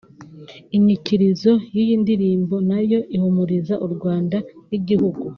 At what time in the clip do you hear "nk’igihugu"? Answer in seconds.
4.67-5.21